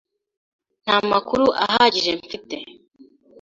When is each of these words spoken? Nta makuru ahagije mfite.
Nta 0.83 0.97
makuru 1.11 1.45
ahagije 1.63 2.11
mfite. 2.21 2.55